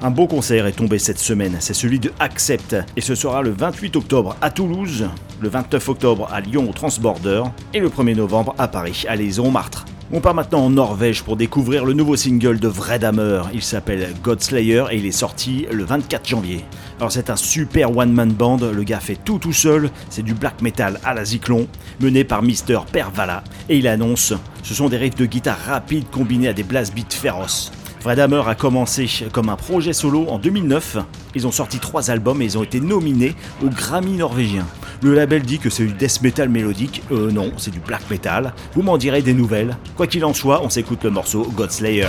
[0.03, 3.49] Un beau concert est tombé cette semaine, c'est celui de Accept, et ce sera le
[3.49, 5.09] 28 octobre à Toulouse,
[5.41, 9.49] le 29 octobre à Lyon au Transborder, et le 1er novembre à Paris, à Liaison
[9.49, 9.85] Martre.
[10.11, 13.43] On part maintenant en Norvège pour découvrir le nouveau single de Vredhammer.
[13.53, 16.65] Il s'appelle Godslayer et il est sorti le 24 janvier.
[16.97, 20.63] Alors c'est un super one-man band, le gars fait tout tout seul, c'est du black
[20.63, 21.67] metal à la Zyklon,
[21.99, 24.33] mené par Mister Pervala, et il annonce,
[24.63, 27.71] ce sont des riffs de guitare rapides combinés à des blast beats féroces.
[28.01, 30.97] Vredhammer a commencé comme un projet solo en 2009,
[31.35, 34.65] ils ont sorti trois albums et ils ont été nominés au Grammy norvégien.
[35.01, 38.53] Le label dit que c'est du death metal mélodique, euh non, c'est du black metal.
[38.73, 39.77] Vous m'en direz des nouvelles.
[39.97, 42.07] Quoi qu'il en soit, on s'écoute le morceau Godslayer.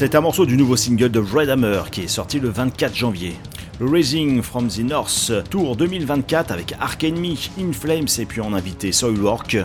[0.00, 3.34] C'est un morceau du nouveau single de Red Hammer qui est sorti le 24 janvier.
[3.80, 8.52] Le Raising from the North Tour 2024 avec Ark Enemy, In Flames et puis en
[8.52, 9.56] invité Soilwork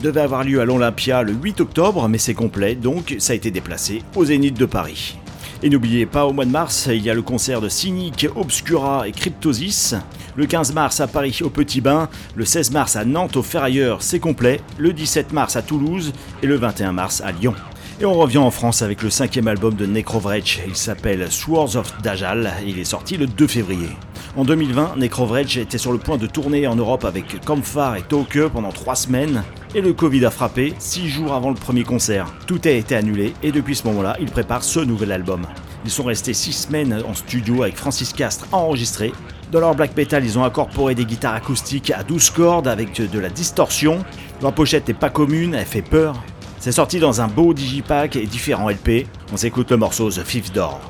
[0.00, 3.50] devait avoir lieu à l'Olympia le 8 octobre mais c'est complet donc ça a été
[3.50, 5.18] déplacé au Zénith de Paris.
[5.64, 9.08] Et n'oubliez pas, au mois de mars, il y a le concert de Cynic, Obscura
[9.08, 9.96] et Cryptosis.
[10.36, 14.00] Le 15 mars à Paris au Petit Bain, le 16 mars à Nantes au Ferrailleur,
[14.00, 17.54] c'est complet, le 17 mars à Toulouse et le 21 mars à Lyon.
[18.02, 20.58] Et on revient en France avec le cinquième album de Necrovretch.
[20.66, 23.90] Il s'appelle Swords of Dajal il est sorti le 2 février.
[24.36, 28.48] En 2020, Necrovretch était sur le point de tourner en Europe avec Comfar et Toke
[28.52, 29.44] pendant 3 semaines.
[29.76, 32.26] Et le Covid a frappé 6 jours avant le premier concert.
[32.48, 35.46] Tout a été annulé et depuis ce moment-là, il prépare ce nouvel album.
[35.84, 39.12] Ils sont restés 6 semaines en studio avec Francis Castre enregistré.
[39.52, 43.18] Dans leur black metal, ils ont incorporé des guitares acoustiques à 12 cordes avec de
[43.20, 44.04] la distorsion.
[44.40, 46.16] Leur pochette n'est pas commune, elle fait peur.
[46.62, 49.08] C'est sorti dans un beau digipack et différents LP.
[49.32, 50.80] On s'écoute le morceau The Fifth Door.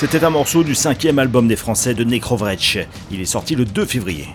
[0.00, 2.78] C'était un morceau du cinquième album des Français de Necrovretch.
[3.10, 4.28] Il est sorti le 2 février.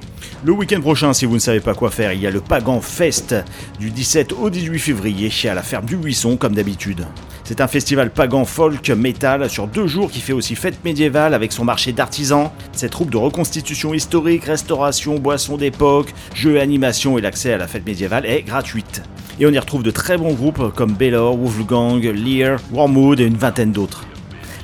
[0.44, 2.82] Le week-end prochain, si vous ne savez pas quoi faire, il y a le Pagan
[2.82, 3.34] Fest
[3.80, 7.08] du 17 au 18 février à la ferme du Buisson, comme d'habitude.
[7.44, 11.52] C'est un festival pagan folk metal sur deux jours qui fait aussi fête médiévale avec
[11.52, 17.54] son marché d'artisans, ses troupes de reconstitution historique, restauration, boissons d'époque, jeux animations et l'accès
[17.54, 19.02] à la fête médiévale est gratuite.
[19.40, 23.38] Et on y retrouve de très bons groupes comme Baylor, Wolfgang, Lear, Wormwood et une
[23.38, 24.06] vingtaine d'autres.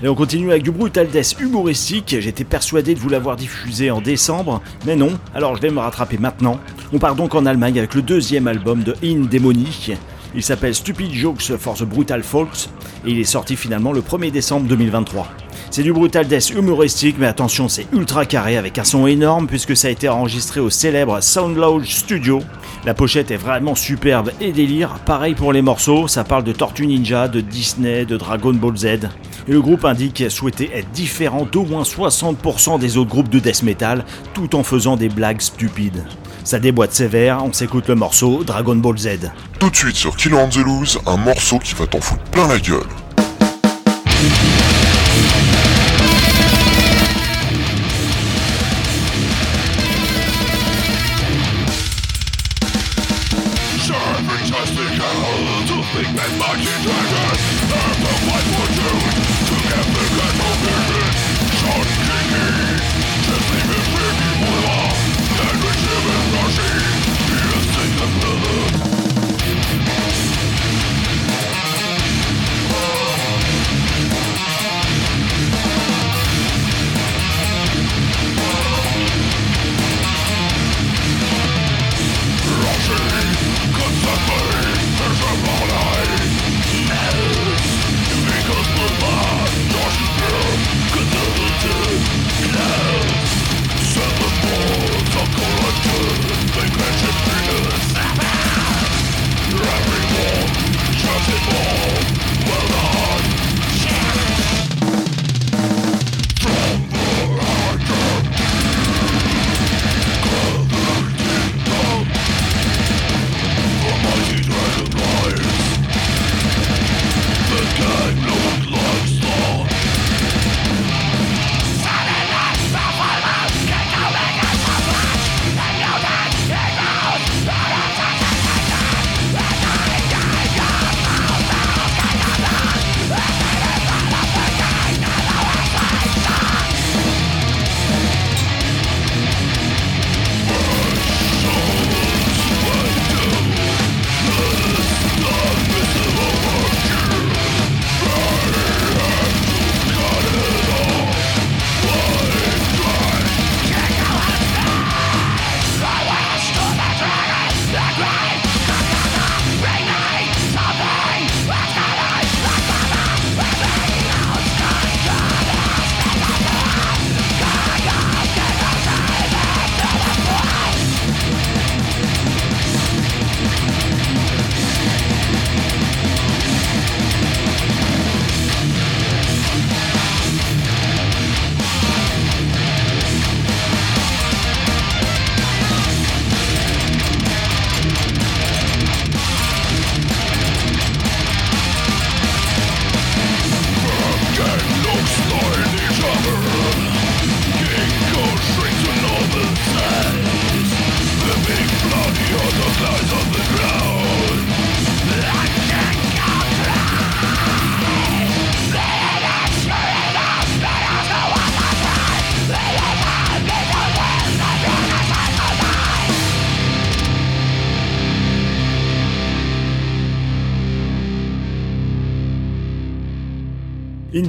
[0.04, 2.16] Et on continue avec du Brutal Death humoristique.
[2.20, 6.18] J'étais persuadé de vous l'avoir diffusé en décembre, mais non, alors je vais me rattraper
[6.18, 6.60] maintenant.
[6.92, 9.94] On part donc en Allemagne avec le deuxième album de In Demony.
[10.34, 12.70] Il s'appelle Stupid Jokes for the Brutal Folks
[13.06, 15.28] et il est sorti finalement le 1er décembre 2023.
[15.74, 19.78] C'est du brutal death humoristique, mais attention, c'est ultra carré avec un son énorme puisque
[19.78, 22.42] ça a été enregistré au célèbre Sound Lodge Studio.
[22.86, 25.00] La pochette est vraiment superbe et délire.
[25.06, 28.86] Pareil pour les morceaux, ça parle de Tortue Ninja, de Disney, de Dragon Ball Z.
[28.86, 33.64] Et le groupe indique souhaiter être différent d'au moins 60% des autres groupes de death
[33.64, 34.04] metal
[34.34, 36.04] tout en faisant des blagues stupides.
[36.44, 39.32] Ça déboîte sévère, on s'écoute le morceau Dragon Ball Z.
[39.58, 42.50] Tout de suite sur Killer on the Loose, un morceau qui va t'en foutre plein
[42.50, 43.01] la gueule.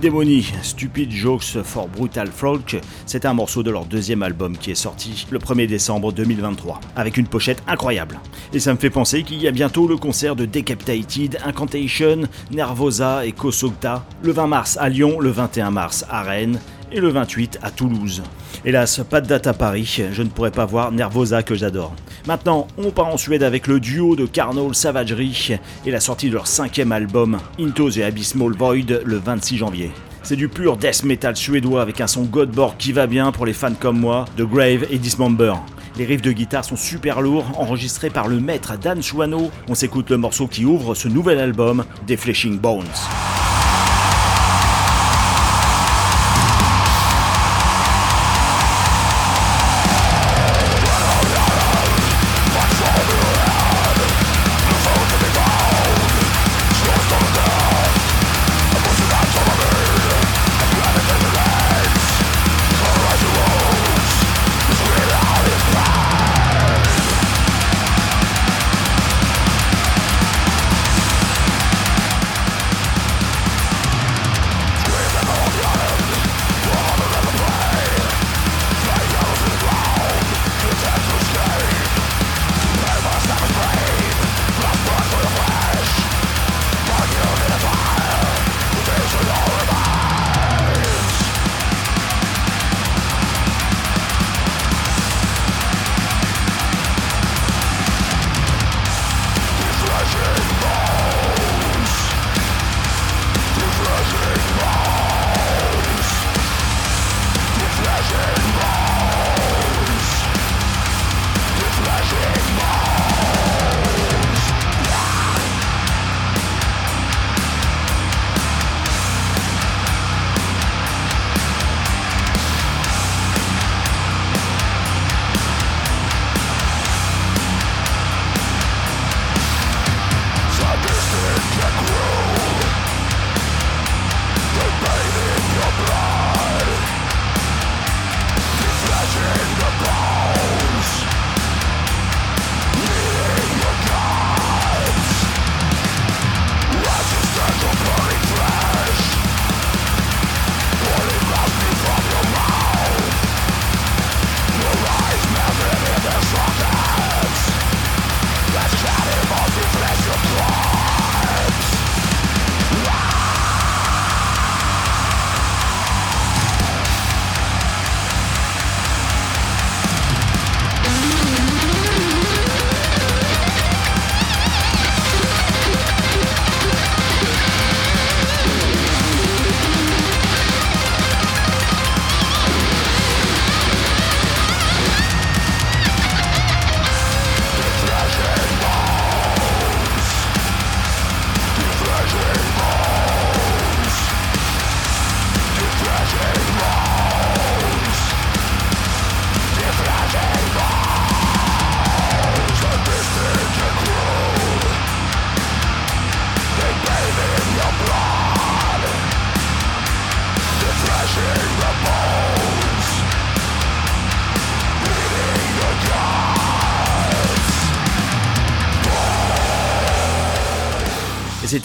[0.03, 2.77] Indemony, Stupid Jokes for Brutal Folk,
[3.07, 7.19] c'est un morceau de leur deuxième album qui est sorti le 1er décembre 2023, avec
[7.19, 8.19] une pochette incroyable.
[8.53, 13.25] Et ça me fait penser qu'il y a bientôt le concert de Decapitated, Incantation, Nervosa
[13.25, 16.59] et Kosogta, le 20 mars à Lyon, le 21 mars à Rennes
[16.91, 18.25] et le 28 à Toulouse.
[18.65, 21.97] Hélas, pas de date à Paris, je ne pourrais pas voir Nervosa que j'adore.
[22.29, 26.35] Maintenant, on part en Suède avec le duo de Carnal Savagery et la sortie de
[26.35, 29.91] leur cinquième album, Into the Abysmal Void, le 26 janvier.
[30.23, 33.53] C'est du pur death metal suédois avec un son Godborg qui va bien pour les
[33.53, 35.55] fans comme moi de Grave et Dismember.
[35.97, 39.51] Les riffs de guitare sont super lourds, enregistrés par le maître Dan Chouano.
[39.69, 41.85] On s'écoute le morceau qui ouvre ce nouvel album,
[42.17, 42.87] Fleshing Bones.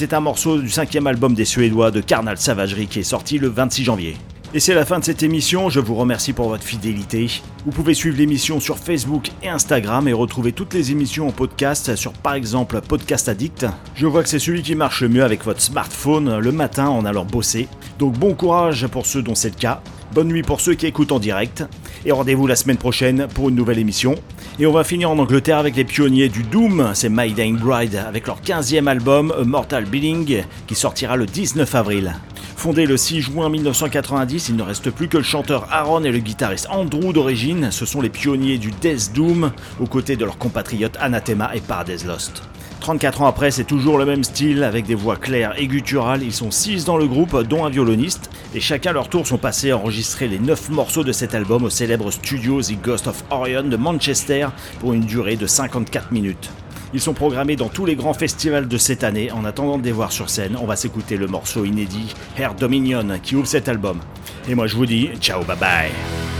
[0.07, 3.49] C'était un morceau du cinquième album des Suédois de Carnal Savagerie qui est sorti le
[3.49, 4.15] 26 janvier.
[4.53, 7.29] Et c'est la fin de cette émission, je vous remercie pour votre fidélité.
[7.65, 11.97] Vous pouvez suivre l'émission sur Facebook et Instagram et retrouver toutes les émissions en podcast
[11.97, 13.65] sur par exemple Podcast Addict.
[13.95, 17.03] Je vois que c'est celui qui marche le mieux avec votre smartphone le matin en
[17.03, 17.67] allant bosser.
[17.99, 19.81] Donc bon courage pour ceux dont c'est le cas.
[20.13, 21.63] Bonne nuit pour ceux qui écoutent en direct.
[22.05, 24.15] Et rendez-vous la semaine prochaine pour une nouvelle émission.
[24.59, 27.95] Et on va finir en Angleterre avec les pionniers du Doom, c'est My Dying Bride,
[28.07, 32.15] avec leur 15e album Mortal Billing, qui sortira le 19 avril.
[32.55, 36.17] Fondé le 6 juin 1990, il ne reste plus que le chanteur Aaron et le
[36.17, 37.69] guitariste Andrew d'origine.
[37.69, 42.05] Ce sont les pionniers du Death Doom, aux côtés de leurs compatriotes Anathema et Paradise
[42.05, 42.41] Lost.
[42.79, 46.23] 34 ans après, c'est toujours le même style, avec des voix claires et gutturales.
[46.23, 49.71] Ils sont 6 dans le groupe, dont un violoniste, et chacun leur tour sont passés
[49.71, 53.63] à enregistrer les 9 morceaux de cet album au célèbre studio The Ghost of Orion
[53.63, 54.47] de Manchester
[54.79, 56.49] pour une durée de 54 minutes.
[56.93, 59.31] Ils sont programmés dans tous les grands festivals de cette année.
[59.31, 63.19] En attendant de les voir sur scène, on va s'écouter le morceau inédit Hair Dominion
[63.21, 63.99] qui ouvre cet album.
[64.47, 66.36] Et moi je vous dis ciao bye bye.